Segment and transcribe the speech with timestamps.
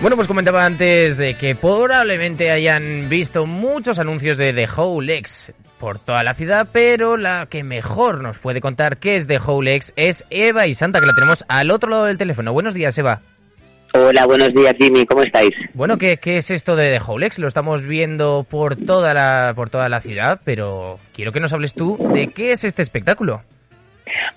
[0.00, 5.52] Bueno, pues comentaba antes de que probablemente hayan visto muchos anuncios de The Whole X
[5.78, 9.74] por toda la ciudad, pero la que mejor nos puede contar qué es The Whole
[9.74, 12.54] X es Eva y Santa, que la tenemos al otro lado del teléfono.
[12.54, 13.20] Buenos días, Eva.
[13.92, 15.04] Hola, buenos días, Jimmy.
[15.04, 15.50] ¿Cómo estáis?
[15.74, 17.38] Bueno, ¿qué, qué es esto de The Whole X?
[17.38, 21.74] Lo estamos viendo por toda la por toda la ciudad, pero quiero que nos hables
[21.74, 23.42] tú de qué es este espectáculo.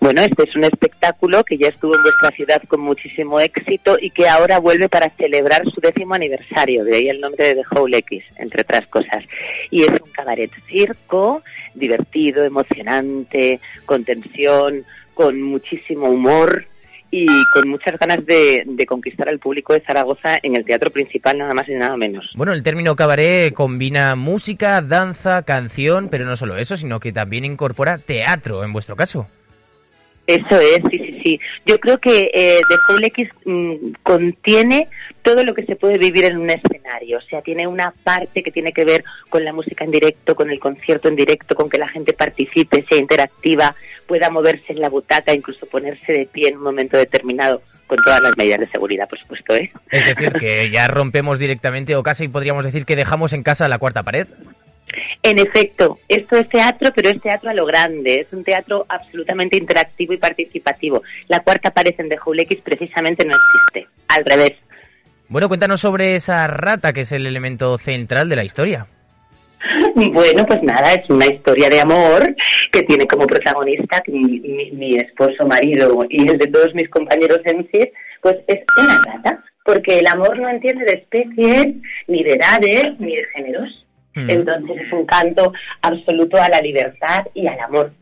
[0.00, 4.10] Bueno, este es un espectáculo que ya estuvo en vuestra ciudad con muchísimo éxito y
[4.10, 7.98] que ahora vuelve para celebrar su décimo aniversario, de ahí el nombre de The Whole
[7.98, 9.22] X, entre otras cosas.
[9.70, 11.42] Y es un cabaret circo,
[11.74, 16.64] divertido, emocionante, con tensión, con muchísimo humor
[17.10, 21.36] y con muchas ganas de, de, conquistar al público de Zaragoza en el teatro principal,
[21.36, 22.30] nada más y nada menos.
[22.36, 27.44] Bueno, el término cabaret combina música, danza, canción, pero no solo eso, sino que también
[27.44, 29.26] incorpora teatro, en vuestro caso.
[30.30, 31.40] Eso es, sí, sí, sí.
[31.66, 34.86] Yo creo que eh, The Whole X mm, contiene
[35.22, 37.18] todo lo que se puede vivir en un escenario.
[37.18, 40.50] O sea, tiene una parte que tiene que ver con la música en directo, con
[40.50, 43.74] el concierto en directo, con que la gente participe, sea interactiva,
[44.06, 48.22] pueda moverse en la butaca, incluso ponerse de pie en un momento determinado con todas
[48.22, 49.52] las medidas de seguridad, por supuesto.
[49.56, 49.72] ¿eh?
[49.90, 53.78] Es decir, que ya rompemos directamente, o casi podríamos decir que dejamos en casa la
[53.78, 54.28] cuarta pared.
[55.22, 59.58] En efecto, esto es teatro, pero es teatro a lo grande, es un teatro absolutamente
[59.58, 61.02] interactivo y participativo.
[61.28, 64.52] La cuarta pared en The Whole X precisamente no existe, al revés.
[65.28, 68.86] Bueno, cuéntanos sobre esa rata que es el elemento central de la historia.
[69.94, 72.34] Bueno, pues nada, es una historia de amor
[72.72, 77.40] que tiene como protagonista mi, mi, mi esposo, marido y el de todos mis compañeros
[77.44, 77.90] en sí,
[78.22, 81.74] pues es una rata, porque el amor no entiende de especies,
[82.06, 83.86] ni de edades, ni de géneros.
[84.14, 84.30] Mm.
[84.30, 87.92] Entonces es un canto absoluto a la libertad y al amor.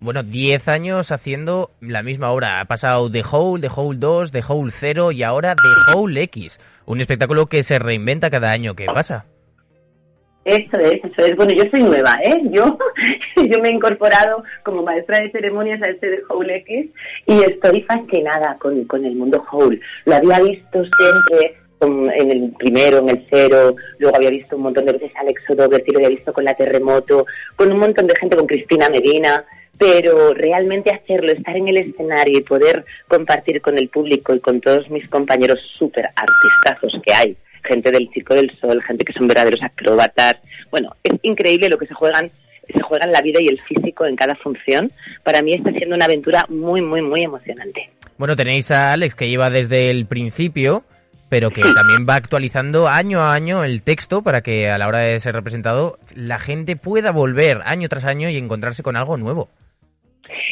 [0.00, 2.60] Bueno, 10 años haciendo la misma obra.
[2.60, 6.60] Ha pasado The Hole, The Hole 2, The Hole 0 y ahora The Hole X.
[6.84, 9.24] Un espectáculo que se reinventa cada año que pasa.
[10.44, 11.36] Eso es, eso es.
[11.36, 12.38] Bueno, yo soy nueva, ¿eh?
[12.50, 12.76] Yo,
[13.48, 16.90] yo me he incorporado como maestra de ceremonias a este de Hole X
[17.26, 19.80] y estoy fascinada con, con el mundo Hole.
[20.04, 24.86] Lo había visto siempre en el primero, en el cero, luego había visto un montón
[24.86, 27.26] de veces a Alex O'Dougherty, lo había visto con la Terremoto,
[27.56, 29.44] con un montón de gente, con Cristina Medina,
[29.78, 34.60] pero realmente hacerlo, estar en el escenario y poder compartir con el público y con
[34.60, 39.26] todos mis compañeros súper artistazos que hay, gente del Circo del Sol, gente que son
[39.26, 40.36] verdaderos acróbatas,
[40.70, 42.30] bueno, es increíble lo que se juegan
[42.72, 44.90] se juegan la vida y el físico en cada función.
[45.22, 47.90] Para mí está siendo una aventura muy, muy, muy emocionante.
[48.16, 50.84] Bueno, tenéis a Alex que lleva desde el principio
[51.28, 55.00] pero que también va actualizando año a año el texto para que a la hora
[55.00, 59.48] de ser representado la gente pueda volver año tras año y encontrarse con algo nuevo.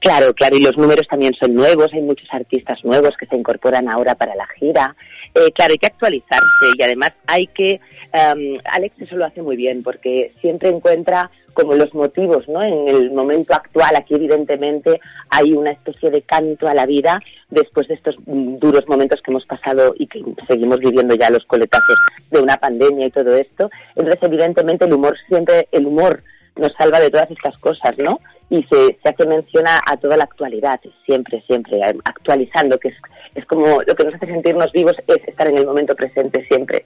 [0.00, 3.88] Claro, claro, y los números también son nuevos, hay muchos artistas nuevos que se incorporan
[3.88, 4.94] ahora para la gira.
[5.34, 7.80] Eh, claro, hay que actualizarse y además hay que...
[8.12, 12.62] Um, Alex eso lo hace muy bien porque siempre encuentra como los motivos, ¿no?
[12.62, 15.00] En el momento actual, aquí evidentemente
[15.30, 17.20] hay una especie de canto a la vida
[17.50, 21.96] después de estos duros momentos que hemos pasado y que seguimos viviendo ya los coletazos
[22.30, 23.70] de una pandemia y todo esto.
[23.96, 26.22] Entonces, evidentemente, el humor siempre, el humor
[26.56, 28.20] nos salva de todas estas cosas, ¿no?
[28.50, 32.96] Y se, se hace mención a toda la actualidad, siempre, siempre, actualizando, que es,
[33.34, 36.84] es como lo que nos hace sentirnos vivos es estar en el momento presente siempre.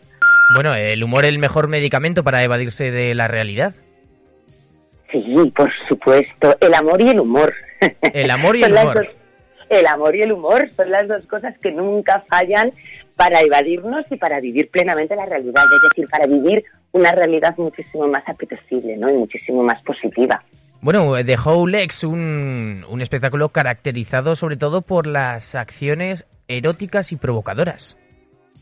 [0.55, 3.75] Bueno, el humor es el mejor medicamento para evadirse de la realidad.
[5.11, 6.57] Sí, por supuesto.
[6.61, 7.55] El amor y el humor.
[8.13, 9.09] El amor y el humor.
[9.69, 12.73] el amor y el humor son las dos cosas que nunca fallan
[13.17, 18.07] para evadirnos y para vivir plenamente la realidad, es decir, para vivir una realidad muchísimo
[18.07, 19.11] más apetecible ¿no?
[19.11, 20.43] y muchísimo más positiva.
[20.81, 27.17] Bueno, The Whole X, un, un espectáculo caracterizado sobre todo por las acciones eróticas y
[27.17, 27.98] provocadoras.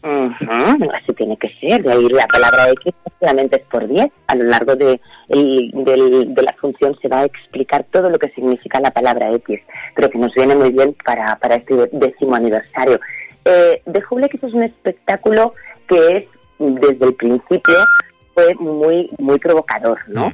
[0.07, 4.07] Así tiene que ser, de ahí la palabra X solamente es por 10.
[4.29, 8.81] A lo largo de, de la función se va a explicar todo lo que significa
[8.81, 9.61] la palabra X,
[9.95, 13.01] pero que nos viene muy bien para, para este décimo aniversario.
[13.45, 15.55] Eh, The Whole X es un espectáculo
[15.89, 16.25] que es,
[16.59, 17.77] desde el principio,
[18.35, 20.29] fue muy, muy provocador, ¿no?
[20.29, 20.33] Mm.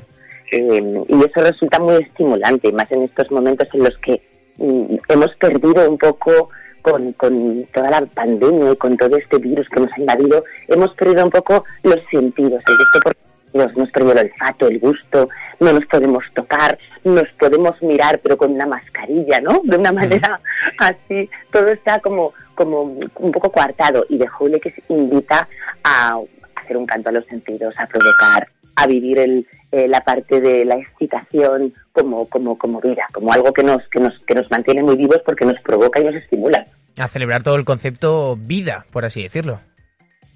[0.53, 4.21] Eh, y eso resulta muy estimulante, más en estos momentos en los que
[4.59, 6.51] mm, hemos perdido un poco
[6.83, 10.95] con, con toda la pandemia y con todo este virus que nos ha invadido, hemos
[10.95, 13.17] perdido un poco los sentidos, el gusto por
[13.55, 15.29] nos hemos perdido el olfato, el gusto,
[15.61, 19.61] no nos podemos tocar, nos podemos mirar, pero con una mascarilla, ¿no?
[19.65, 20.41] De una manera
[20.79, 24.07] así, todo está como, como un poco coartado.
[24.09, 25.49] Y de Jule que se invita
[25.85, 26.19] a
[26.57, 30.65] hacer un canto a los sentidos, a provocar, a vivir el, eh, la parte de
[30.65, 34.83] la excitación como, como, como vida, como algo que nos, que, nos, que nos mantiene
[34.83, 36.67] muy vivos porque nos provoca y nos estimula.
[36.99, 39.61] A celebrar todo el concepto vida, por así decirlo.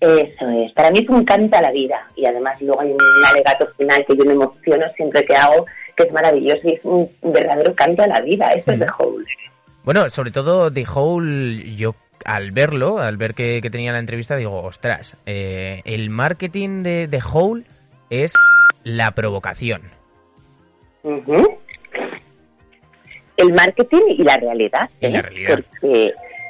[0.00, 0.72] Eso es.
[0.72, 2.06] Para mí es un canto a la vida.
[2.16, 2.98] Y además luego hay un
[3.30, 5.66] alegato final que yo me emociono siempre que hago,
[5.96, 8.52] que es maravilloso y es un verdadero canto a la vida.
[8.52, 9.24] Eso es The Hole.
[9.84, 11.94] Bueno, sobre todo The Hole, yo
[12.24, 17.20] al verlo, al ver que, tenía la entrevista, digo, ostras, eh, el marketing de The
[17.32, 17.64] Hole
[18.10, 18.32] es
[18.84, 19.82] la provocación.
[23.36, 24.90] El marketing y la realidad.
[25.00, 25.22] Y la ¿eh?
[25.22, 25.64] realidad.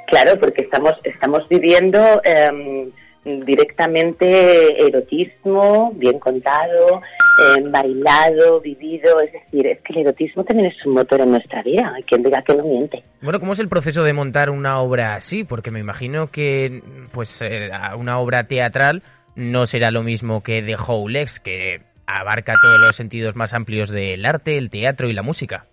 [0.07, 2.21] claro, porque estamos, estamos viviendo...
[2.25, 2.91] Em,
[3.27, 7.03] directamente erotismo, bien contado,
[7.43, 11.63] eh, bailado, vivido, es decir, es que el erotismo también es un motor en nuestra
[11.63, 13.03] vida, hay quien diga que no miente.
[13.21, 15.43] Bueno, ¿cómo es el proceso de montar una obra así?
[15.43, 16.81] Porque me imagino que
[17.13, 17.69] pues eh,
[17.99, 19.03] una obra teatral
[19.37, 24.25] no será lo mismo que The Howlex, que abarca todos los sentidos más amplios del
[24.27, 25.67] arte, el teatro y la música.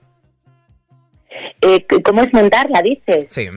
[1.61, 3.27] Eh, ¿Cómo es montarla, dices?
[3.29, 3.47] Sí.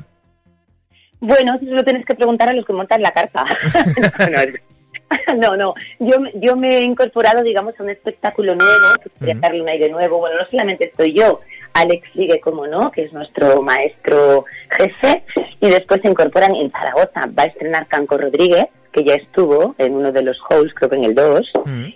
[1.18, 3.44] Bueno, eso lo tienes que preguntar a los que montan la carta.
[5.36, 9.62] no, no, Yo, yo me he incorporado, digamos, a un espectáculo nuevo, que quería darle
[9.62, 10.18] un aire nuevo.
[10.18, 11.40] Bueno, no solamente estoy yo,
[11.74, 15.24] Alex sigue como no, que es nuestro maestro jefe,
[15.60, 17.28] y después se incorporan en Zaragoza.
[17.38, 18.66] Va a estrenar Canco Rodríguez,
[18.96, 21.52] que ya estuvo en uno de los halls, creo que en el 2,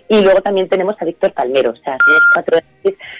[0.07, 2.59] y luego también tenemos a Víctor Palmero, o sea, somos cuatro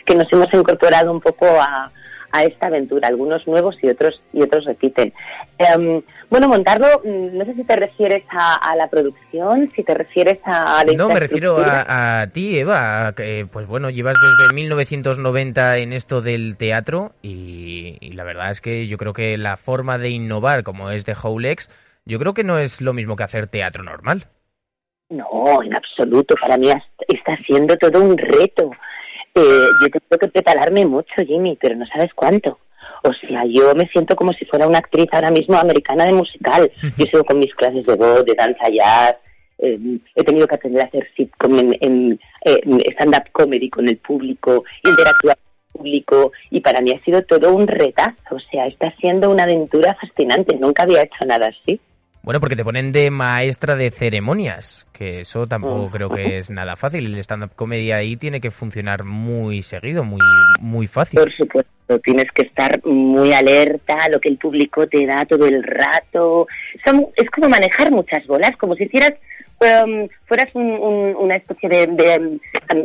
[0.06, 1.92] que nos hemos incorporado un poco a,
[2.32, 5.14] a esta aventura, algunos nuevos y otros y otros repiten.
[5.58, 10.38] Em, bueno, montarlo, mm, no sé si te refieres a, la producción, si te refieres
[10.46, 10.84] a...
[10.96, 16.56] no, me refiero a, ti, Eva, que, pues bueno, llevas desde 1990 en esto del
[16.56, 21.04] teatro y, la verdad es que yo creo que la forma de innovar como es
[21.04, 21.72] de Howlex,
[22.06, 24.28] yo creo que no es lo mismo que hacer teatro normal.
[25.10, 26.36] No, en absoluto.
[26.42, 26.70] Para mí
[27.08, 28.72] está siendo todo un reto.
[29.36, 32.60] Eh, yo tengo que prepararme mucho, Jimmy, pero no sabes cuánto.
[33.04, 36.72] O sea, yo me siento como si fuera una actriz ahora mismo americana de musical.
[36.98, 39.16] Yo sigo con mis clases de voz, de danza jazz.
[39.58, 39.80] Eh,
[40.16, 42.20] he tenido que aprender a hacer sitcom en,
[42.94, 46.32] stand-up comedy con el público, interactuar con el público.
[46.52, 48.36] Y para mí ha sido todo un retazo.
[48.36, 50.56] O sea, está siendo una aventura fascinante.
[50.58, 51.80] Nunca había hecho nada así.
[52.24, 56.76] Bueno, porque te ponen de maestra de ceremonias, que eso tampoco creo que es nada
[56.76, 57.08] fácil.
[57.08, 60.20] El stand-up comedy ahí tiene que funcionar muy seguido, muy,
[60.60, 61.20] muy fácil.
[61.20, 65.48] Por supuesto, tienes que estar muy alerta a lo que el público te da todo
[65.48, 66.48] el rato.
[67.16, 69.14] es como manejar muchas bolas, como si hicieras
[69.62, 72.40] um, fueras una especie de, um,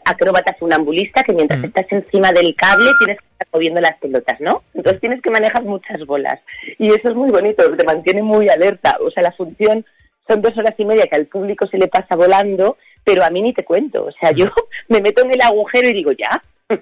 [0.05, 1.65] acróbata funambulista que mientras mm.
[1.65, 4.63] estás encima del cable tienes que estar moviendo las pelotas, ¿no?
[4.75, 6.41] Entonces tienes que manejar muchas bolas.
[6.79, 8.97] Y eso es muy bonito, te mantiene muy alerta.
[9.01, 9.85] O sea, la función
[10.29, 13.43] son dos horas y media que al público se le pasa volando, pero a mí
[13.43, 14.05] ni te cuento.
[14.05, 14.47] O sea, yo
[14.89, 16.43] me meto en el agujero y digo, ya,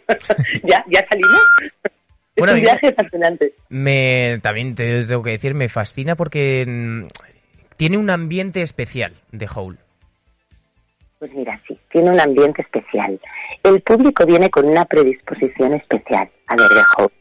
[0.65, 1.43] ya, ya salimos.
[2.37, 3.55] es un viaje fascinante.
[3.69, 7.07] Me, también te tengo que decir, me fascina porque mm,
[7.77, 9.79] tiene un ambiente especial de Howl.
[11.25, 13.19] Pues mira, sí, tiene un ambiente especial.
[13.63, 17.15] El público viene con una predisposición especial a ver The Hole.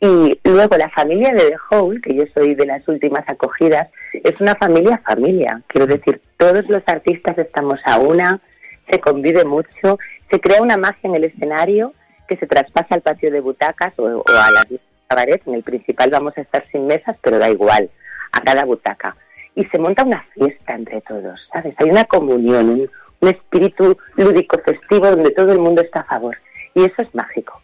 [0.00, 4.40] Y luego la familia de The Hole, que yo soy de las últimas acogidas, es
[4.40, 5.60] una familia familia.
[5.66, 8.40] Quiero decir, todos los artistas estamos a una,
[8.88, 9.98] se convive mucho,
[10.30, 11.94] se crea una magia en el escenario
[12.28, 14.64] que se traspasa al patio de butacas o, a la
[15.08, 15.42] cabaret.
[15.48, 17.90] En el principal vamos a estar sin mesas, pero da igual,
[18.30, 19.16] a cada butaca.
[19.56, 21.74] Y se monta una fiesta entre todos, ¿sabes?
[21.78, 26.36] Hay una comunión, un, un espíritu lúdico festivo donde todo el mundo está a favor.
[26.74, 27.60] Y eso es mágico.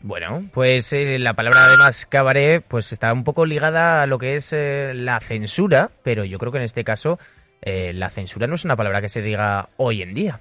[0.00, 4.36] Bueno, pues eh, la palabra además cabaret pues está un poco ligada a lo que
[4.36, 7.18] es eh, la censura, pero yo creo que en este caso
[7.62, 10.40] eh, la censura no es una palabra que se diga hoy en día.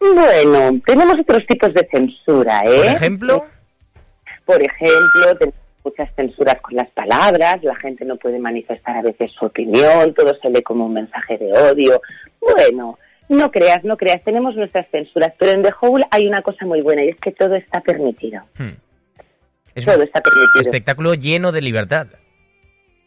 [0.00, 2.76] Bueno, tenemos otros tipos de censura, ¿eh?
[2.76, 3.44] Por ejemplo.
[4.46, 9.30] Por ejemplo, tenemos muchas censuras con las palabras, la gente no puede manifestar a veces
[9.32, 12.00] su opinión, todo se lee como un mensaje de odio.
[12.40, 16.66] Bueno, no creas, no creas, tenemos nuestras censuras, pero en The Hole hay una cosa
[16.66, 18.42] muy buena y es que todo está permitido.
[18.58, 18.74] Hmm.
[19.74, 20.60] Es todo un está permitido.
[20.60, 22.08] Espectáculo lleno de libertad.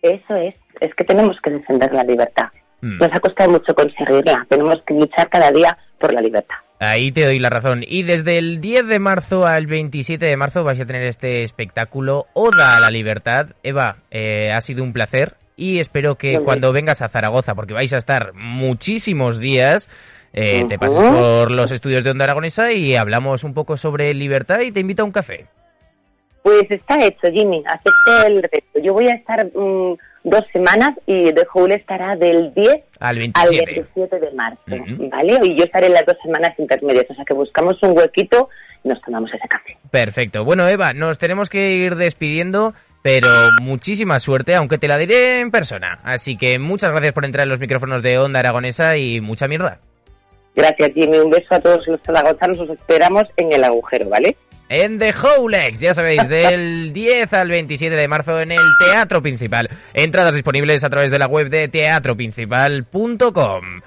[0.01, 2.50] Eso es, es que tenemos que defender la libertad.
[2.83, 2.97] Hmm.
[2.97, 6.55] Nos ha costado mucho conseguirla, tenemos que luchar cada día por la libertad.
[6.79, 7.85] Ahí te doy la razón.
[7.87, 12.25] Y desde el 10 de marzo al 27 de marzo vais a tener este espectáculo
[12.33, 13.51] Oda a la Libertad.
[13.63, 17.93] Eva, eh, ha sido un placer y espero que cuando vengas a Zaragoza, porque vais
[17.93, 19.89] a estar muchísimos días,
[20.33, 24.59] eh, te pases por los estudios de Onda Aragonesa y hablamos un poco sobre libertad
[24.59, 25.45] y te invito a un café.
[26.41, 27.63] Pues está hecho, Jimmy.
[27.65, 28.81] Acepté el reto.
[28.83, 29.93] Yo voy a estar mm,
[30.24, 35.39] dos semanas y The Hole estará del 10 al 27, de marzo, ¿vale?
[35.44, 37.06] Y yo estaré en las dos semanas intermedias.
[37.10, 38.50] O sea que buscamos un huequito
[38.84, 39.77] y nos tomamos ese café.
[39.92, 40.44] Perfecto.
[40.44, 42.74] Bueno, Eva, nos tenemos que ir despidiendo.
[43.03, 43.27] Pero
[43.62, 46.00] muchísima suerte, aunque te la diré en persona.
[46.06, 49.80] Así que muchas gracias por entrar en los micrófonos de Onda Aragonesa y mucha mierda.
[50.56, 51.18] Gracias, Jimmy.
[51.18, 52.62] Un beso a todos los zaragozanos.
[52.62, 54.38] Os esperamos en el agujero, ¿vale?
[54.70, 59.70] En The Howlex, ya sabéis, del 10 al 27 de marzo en el Teatro Principal.
[59.93, 63.82] Entradas disponibles a través de la web de teatroprincipal.com.